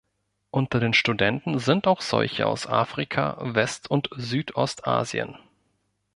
Unter 0.49 0.79
den 0.79 0.95
Studenten 0.95 1.59
sind 1.59 1.85
auch 1.85 2.01
solche 2.01 2.47
aus 2.47 2.65
Afrika, 2.65 3.37
West- 3.39 3.91
und 3.91 4.09
Südostasien. 4.15 5.37